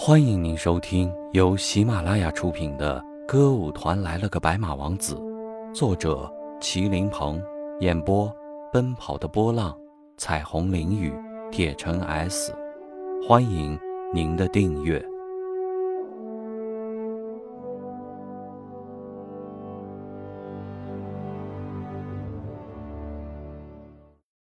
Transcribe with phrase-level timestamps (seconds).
[0.00, 5.16] 欢迎您收听由喜马拉雅出品的《歌舞团来了个白马王子》，
[5.74, 7.42] 作者麒麟鹏，
[7.80, 8.32] 演播
[8.72, 9.76] 奔跑的波浪、
[10.16, 11.12] 彩虹淋雨、
[11.50, 12.54] 铁城 S。
[13.26, 13.76] 欢迎
[14.14, 15.04] 您的订阅。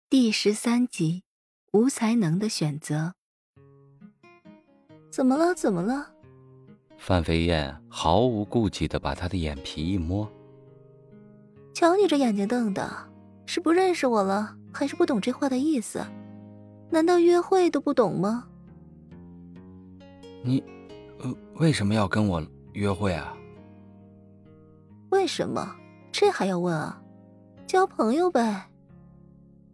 [0.09, 1.23] 第十三集，
[1.73, 3.15] 无才能的选择。
[5.11, 5.53] 怎么了？
[5.53, 6.07] 怎么了？
[6.97, 10.27] 范飞燕毫无顾忌的把他的眼皮一摸。
[11.73, 12.89] 瞧你这眼睛瞪的，
[13.45, 16.01] 是不认识我了，还是不懂这话的意思？
[16.89, 18.47] 难道约会都不懂吗？
[20.43, 20.63] 你，
[21.19, 22.41] 呃，为什么要跟我
[22.73, 23.35] 约会啊？
[25.09, 25.75] 为什么？
[26.11, 27.01] 这还要问啊？
[27.67, 28.69] 交朋友呗。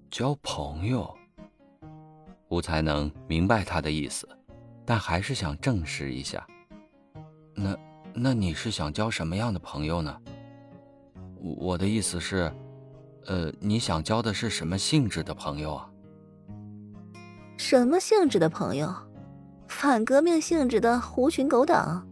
[0.09, 1.15] 交朋友？
[2.49, 4.27] 吴才能明白他的意思。
[4.87, 6.47] 但还是想证实一下。
[7.53, 7.77] 那，
[8.13, 10.17] 那你是想交什么样的朋友呢？
[11.41, 12.49] 我的意思是，
[13.25, 15.89] 呃，你想交的是什么性质的朋友啊？
[17.57, 18.89] 什么性质的朋友？
[19.67, 22.07] 反革命性质的狐群狗党？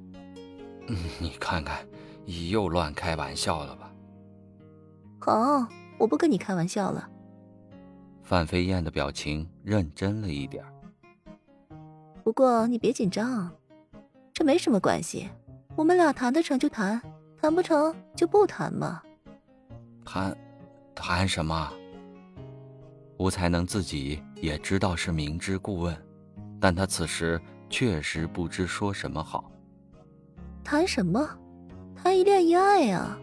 [1.22, 1.88] 你看看，
[2.50, 3.90] 又乱开玩笑了吧？
[5.22, 5.66] 好，
[5.98, 7.10] 我不跟你开玩笑了。
[8.22, 10.62] 范飞燕的表情认真了一点。
[12.26, 13.52] 不过你别紧张，
[14.34, 15.30] 这没什么关系，
[15.76, 17.00] 我们俩谈得成就谈，
[17.40, 19.00] 谈不成就不谈嘛。
[20.04, 20.36] 谈，
[20.96, 21.72] 谈什么？
[23.20, 25.96] 吴才能自己也知道是明知故问，
[26.60, 29.52] 但他此时确实不知说什么好。
[30.64, 31.30] 谈什么？
[31.96, 33.16] 谈一恋一爱呀。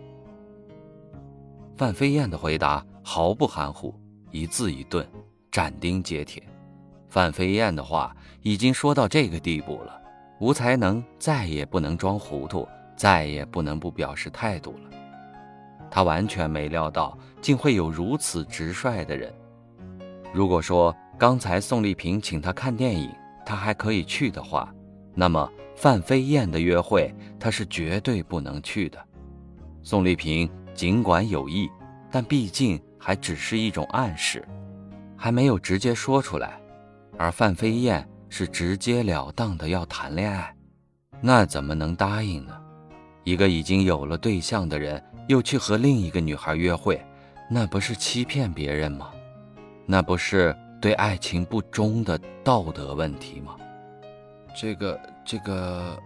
[1.77, 3.92] 范飞燕的回答毫不含糊，
[4.30, 5.05] 一字一顿，
[5.50, 6.41] 斩钉截铁。
[7.13, 10.01] 范飞燕的话已经说到这个地步了，
[10.41, 14.91] 吴才能再也不能装糊涂，再也不能不表示态度了。
[15.91, 19.31] 他完全没料到，竟会有如此直率的人。
[20.33, 24.73] 如果说刚才宋丽萍请他看电影，他还可以去的话，
[25.15, 28.98] 那么范飞燕的约会，他是绝对不能去的。
[29.83, 31.70] 宋丽萍尽管有意，
[32.11, 34.42] 但毕竟还只是一种暗示，
[35.15, 36.59] 还没有直接说出来。
[37.17, 40.55] 而范飞燕是直截了当的要谈恋爱，
[41.20, 42.58] 那怎么能答应呢？
[43.24, 47.00] 一个已经有了对象的人，又去和另一个女孩约会，
[47.48, 49.11] 那不是欺骗别人吗？
[49.86, 53.56] 那不是对爱情不忠的道德问题吗？
[54.58, 55.96] 这个，这个……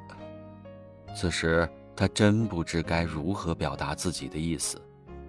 [1.14, 4.80] 此时他真不知该如何表达自己的意思。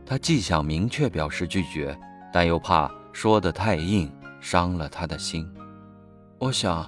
[0.05, 1.97] 他既想明确表示拒绝，
[2.33, 4.11] 但又怕说得太硬，
[4.41, 5.49] 伤了他的心。
[6.40, 6.88] 我想，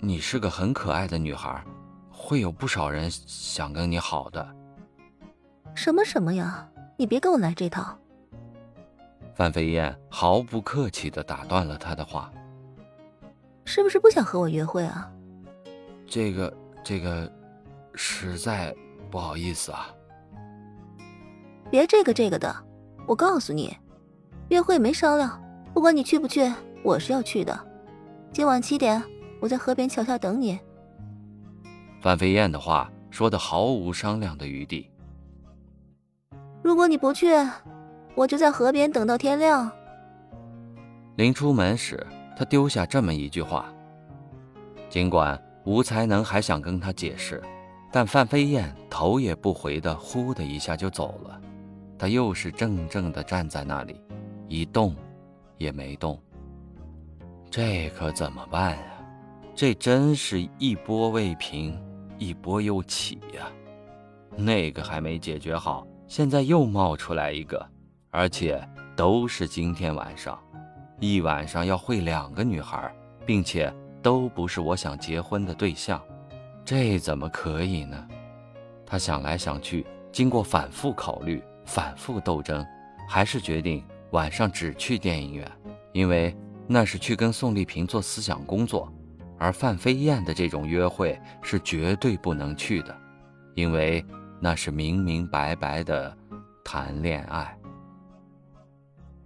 [0.00, 1.64] 你是个很可爱的女孩，
[2.10, 4.46] 会有不少人想跟你好的。
[5.74, 6.68] 什么什么呀？
[6.98, 7.98] 你别跟我来这套。
[9.34, 12.30] 范飞燕毫不客气的打断了他的话。
[13.64, 15.10] 是不是不想和我约会啊？
[16.06, 16.52] 这个，
[16.84, 17.32] 这个，
[17.94, 18.76] 实在
[19.10, 19.88] 不好意思啊。
[21.70, 22.54] 别这个这个的，
[23.06, 23.74] 我告诉你，
[24.50, 25.42] 约会没商量，
[25.72, 26.52] 不管你去不去，
[26.84, 27.71] 我是要去的。
[28.32, 29.02] 今晚七点，
[29.40, 30.58] 我在河边桥下等你。
[32.00, 34.88] 范飞燕的话说的毫无商量的余地。
[36.62, 37.26] 如果你不去，
[38.14, 39.70] 我就在河边等到天亮。
[41.16, 43.70] 临出门时，他丢下这么一句话。
[44.88, 47.42] 尽管吴才能还想跟他解释，
[47.90, 51.38] 但范飞燕头也不回的呼的一下就走了。
[51.98, 54.00] 他又是怔怔的站在那里，
[54.48, 54.96] 一动
[55.58, 56.18] 也没动。
[57.52, 58.82] 这可怎么办呀？
[59.54, 61.78] 这真是一波未平，
[62.16, 63.52] 一波又起呀！
[64.34, 67.62] 那个还没解决好，现在又冒出来一个，
[68.10, 70.42] 而且都是今天晚上，
[70.98, 72.90] 一晚上要会两个女孩，
[73.26, 73.70] 并且
[74.00, 76.02] 都不是我想结婚的对象，
[76.64, 78.08] 这怎么可以呢？
[78.86, 82.64] 他想来想去，经过反复考虑、反复斗争，
[83.06, 85.46] 还是决定晚上只去电影院，
[85.92, 86.34] 因为。
[86.66, 88.90] 那是去跟宋丽萍做思想工作，
[89.38, 92.96] 而范飞燕的这种约会是绝对不能去的，
[93.54, 94.04] 因为
[94.40, 96.16] 那是明明白白的
[96.64, 97.56] 谈恋爱。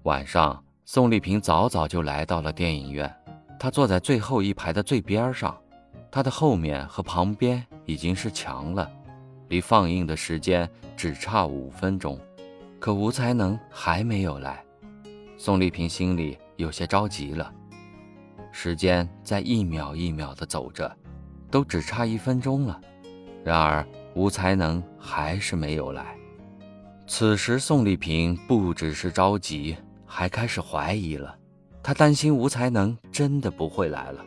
[0.05, 3.15] 晚上，宋丽萍早早就来到了电影院，
[3.59, 5.56] 她坐在最后一排的最边上，
[6.11, 8.91] 她的后面和旁边已经是墙了，
[9.49, 12.19] 离放映的时间只差五分钟，
[12.79, 14.65] 可吴才能还没有来，
[15.37, 16.38] 宋丽萍心里。
[16.56, 17.53] 有些着急了，
[18.50, 20.94] 时间在一秒一秒的走着，
[21.50, 22.81] 都只差一分钟了，
[23.44, 26.17] 然而吴才能还是没有来。
[27.06, 31.38] 此时宋丽萍不只是着急，还开始怀疑了。
[31.82, 34.25] 她担心吴才能真的不会来了。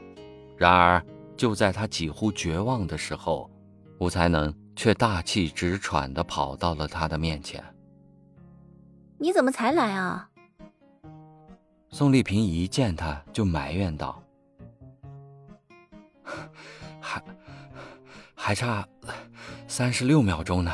[0.55, 1.03] 然而
[1.35, 3.49] 就在她几乎绝望的时候，
[3.99, 7.61] 吴才能却大气直喘地跑到了她的面前。
[9.17, 10.29] 你怎么才来啊？
[11.91, 14.23] 宋丽萍一见他就埋怨道
[17.01, 17.21] ：“还
[18.35, 18.87] 还差
[19.67, 20.71] 三十六秒钟呢。”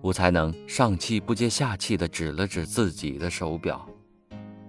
[0.00, 3.86] 吴才能上气不接下气的指了指自己的手表，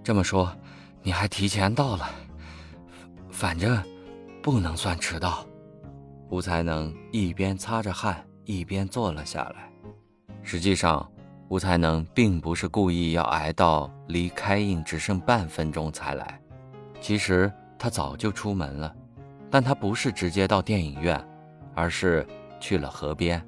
[0.03, 0.55] 这么说，
[1.01, 2.07] 你还提前到了，
[3.31, 3.81] 反正
[4.43, 5.47] 不能算迟到。
[6.29, 9.71] 吴才能一边擦着汗，一边坐了下来。
[10.43, 11.09] 实际上。
[11.49, 16.39] 吴才能并不是故意要挨到离开映只剩半分钟才来，
[16.99, 18.95] 其实他早就出门了，
[19.51, 21.23] 但他不是直接到电影院，
[21.75, 22.25] 而是
[22.59, 23.43] 去了河边。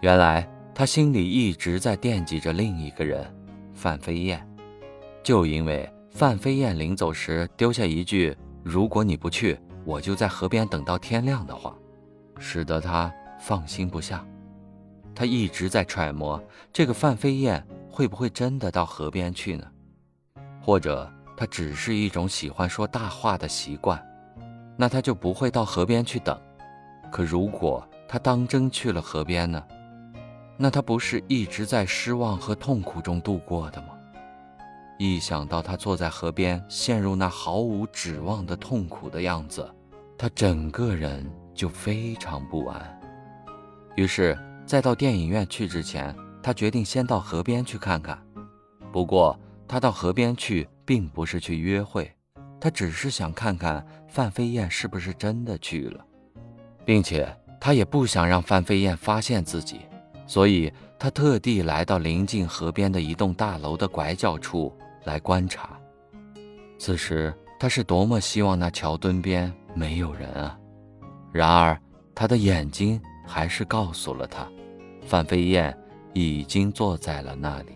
[0.00, 3.34] 原来他心里一直在惦记着另一个人，
[3.74, 4.46] 范飞燕，
[5.24, 11.74] 就因为范飞燕临走时丢下一句“如果你不去，我就在河边等到天亮”的话，
[12.38, 14.24] 使得他放心不下。
[15.16, 16.38] 他一直在揣摩，
[16.74, 19.66] 这个范飞燕会不会真的到河边去呢？
[20.60, 24.00] 或者他只是一种喜欢说大话的习惯？
[24.76, 26.38] 那他就不会到河边去等。
[27.10, 29.64] 可如果他当真去了河边呢？
[30.58, 33.88] 那他不是一直在失望和痛苦中度过的吗？
[34.98, 39.66] 一想到他坐在河边，陷入那毫无指望的痛苦的样子，
[40.18, 41.24] 他整个人
[41.54, 43.00] 就非常不安。
[43.94, 44.38] 于是。
[44.66, 48.20] 在到电影院去之前，他决定先到河边去看看。
[48.92, 52.12] 不过，他到河边去并不是去约会，
[52.60, 56.04] 他只是想看看范飞燕是不是真的去了，
[56.84, 59.82] 并且他也不想让范飞燕发现自己，
[60.26, 65.78] 所以他特地来到临近河边的一栋大楼的拐角处来观察。
[66.76, 70.58] 此时，他是多么希望那桥墩边没有人啊！
[71.32, 71.80] 然而，
[72.14, 74.48] 他的眼睛还是告诉了他。
[75.04, 75.76] 范飞燕
[76.14, 77.72] 已经坐在了那里，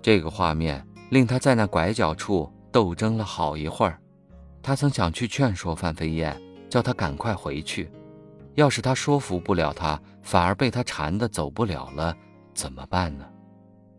[0.00, 3.98] 这个画面令他在那拐角处斗争了好一会儿。
[4.62, 6.40] 他曾想去劝说范飞燕，
[6.70, 7.90] 叫她赶快回去。
[8.54, 12.16] 要是他说服不了他，反而被他缠得走不了了，
[12.54, 13.26] 怎么办呢？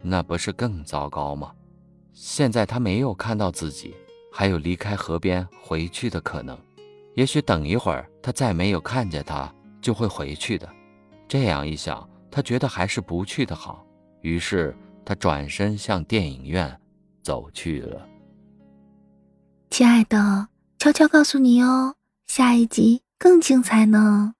[0.02, 1.52] 那不是更糟糕吗？
[2.13, 3.94] 现在他没有看到自己，
[4.31, 6.57] 还有离开河边回去的可能。
[7.16, 9.54] 也许等一会儿他再没有看见他，
[9.86, 10.68] 就会回去的。
[11.28, 12.10] 这样一想。
[12.32, 13.86] 他觉得还是不去的好，
[14.20, 16.78] 于是他转身向电影院
[17.24, 18.06] 走去了。
[19.70, 21.96] 亲爱的，悄悄告诉你哦，
[22.28, 24.34] 下一集更精彩呢。